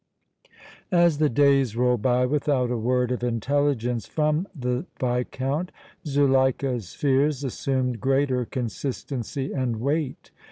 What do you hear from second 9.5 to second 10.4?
and weight.